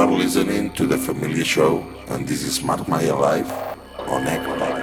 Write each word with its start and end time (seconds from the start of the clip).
are 0.00 0.10
listening 0.10 0.72
to 0.72 0.86
the 0.86 0.96
Familia 0.96 1.44
Show, 1.44 1.84
and 2.08 2.26
this 2.26 2.42
is 2.42 2.62
Marc 2.62 2.88
Maya 2.88 3.14
Live 3.14 3.52
on 4.08 4.26
Echo. 4.26 4.79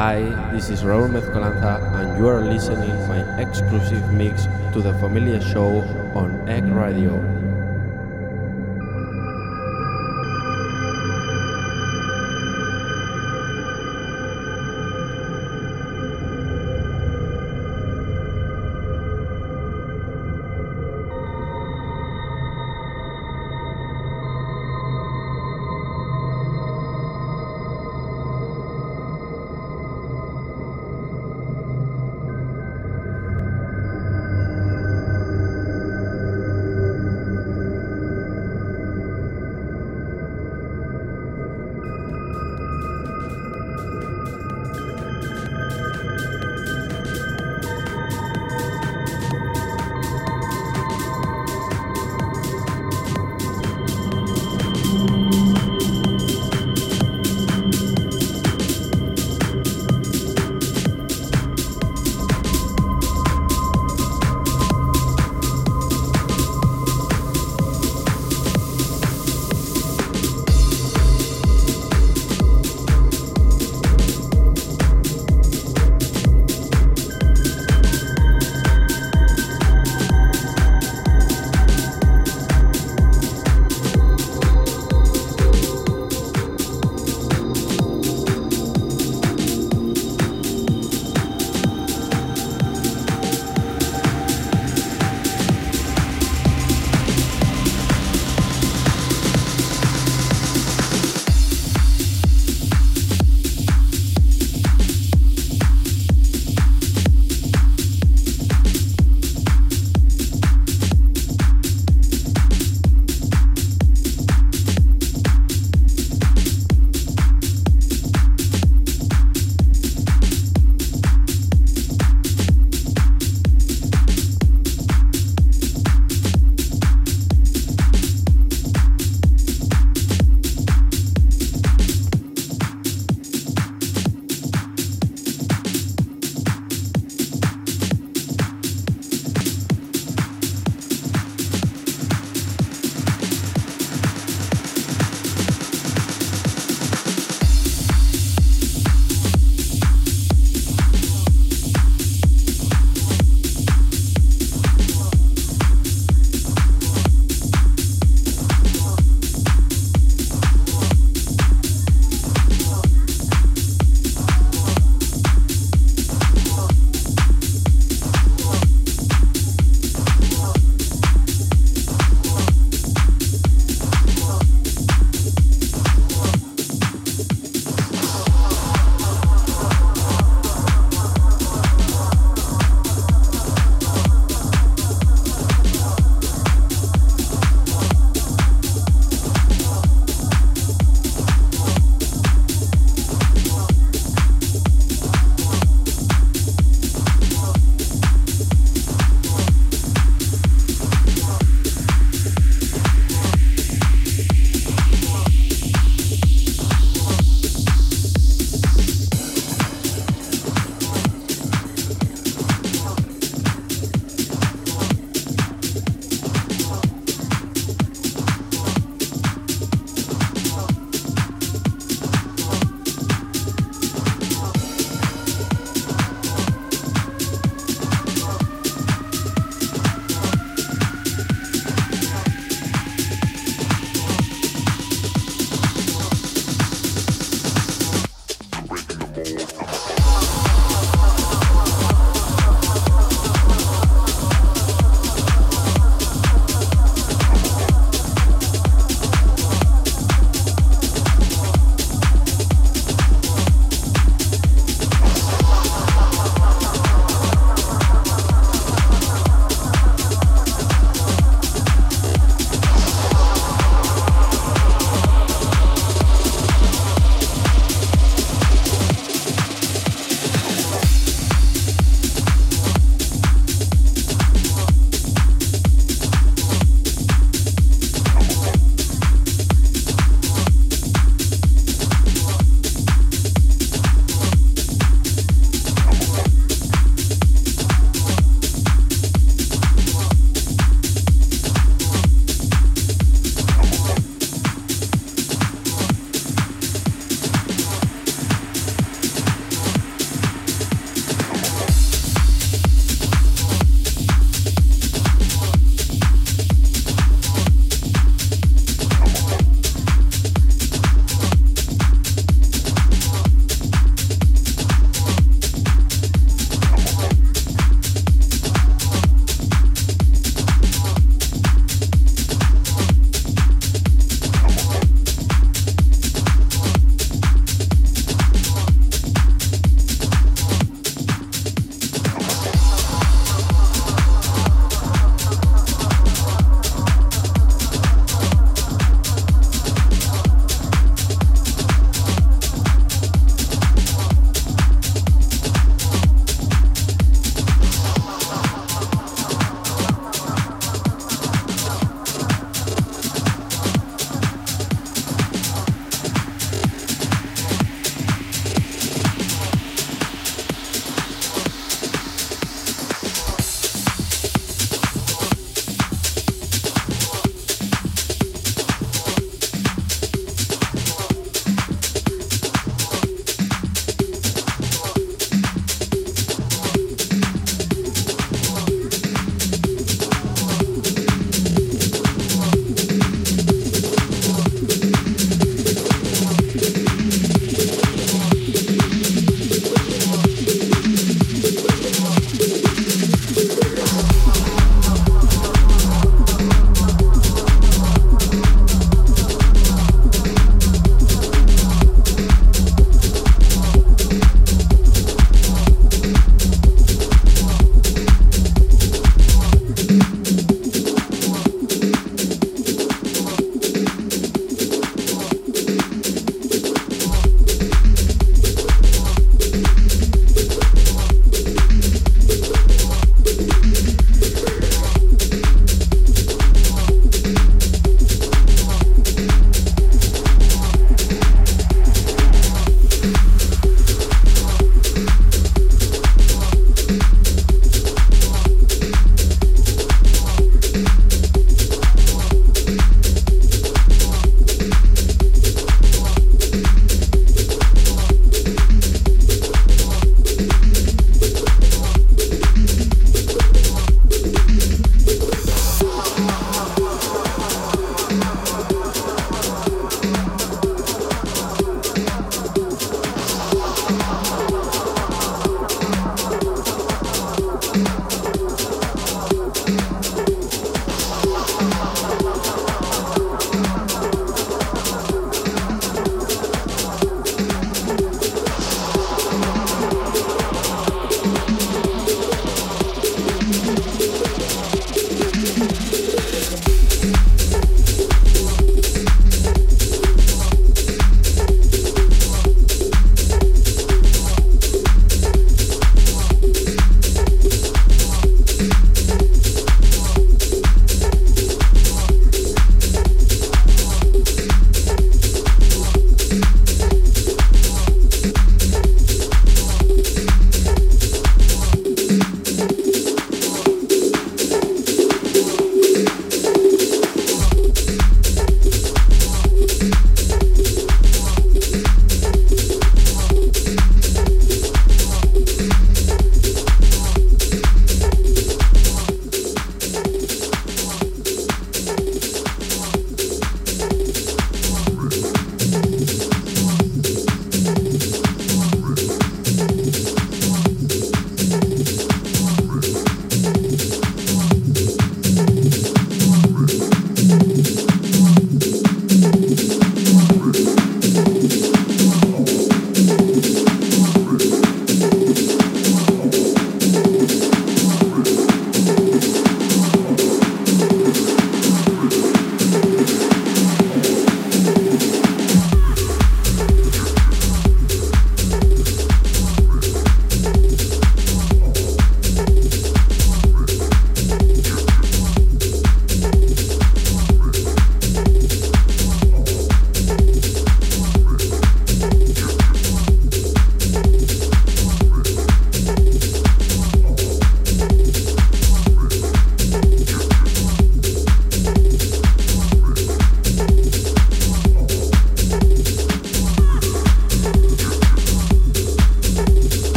Hi, 0.00 0.48
this 0.50 0.70
is 0.70 0.80
Raúl 0.80 1.12
Mezcolanza, 1.12 1.76
and 2.00 2.16
you 2.16 2.26
are 2.26 2.40
listening 2.40 2.96
my 3.06 3.20
exclusive 3.38 4.10
mix 4.14 4.48
to 4.72 4.80
the 4.80 4.94
Familia 4.94 5.42
Show 5.42 5.84
on 6.16 6.48
Egg 6.48 6.64
Radio. 6.64 7.20